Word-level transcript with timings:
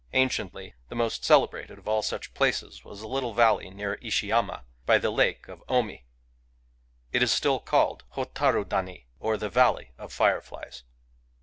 Anciently 0.13 0.73
the 0.89 0.95
most 0.95 1.23
celebrated 1.23 1.77
of 1.77 1.87
all 1.87 2.01
such 2.01 2.33
places 2.33 2.83
was 2.83 3.03
a 3.03 3.07
little 3.07 3.35
valley 3.35 3.69
near 3.69 3.97
Ishiyama, 4.01 4.63
by 4.87 4.97
the 4.97 5.11
lake 5.11 5.47
of 5.47 5.63
Omi^ 5.67 6.05
It 7.11 7.21
is 7.21 7.31
still 7.31 7.59
called 7.59 8.03
Hotaru 8.15 8.65
Dani, 8.65 9.05
or 9.19 9.37
the 9.37 9.51
Valley, 9.51 9.91
of, 9.99 10.11
Fireflies. 10.11 10.81